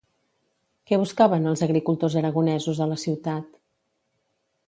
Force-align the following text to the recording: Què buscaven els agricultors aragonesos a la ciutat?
Què 0.91 0.97
buscaven 1.01 1.45
els 1.51 1.61
agricultors 1.67 2.17
aragonesos 2.23 2.81
a 2.85 2.89
la 2.93 2.99
ciutat? 3.05 3.61